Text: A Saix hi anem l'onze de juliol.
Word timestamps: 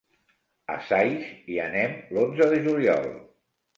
A 0.75 0.77
Saix 0.87 1.27
hi 1.51 1.59
anem 1.67 1.93
l'onze 2.17 2.49
de 2.55 2.63
juliol. 2.69 3.07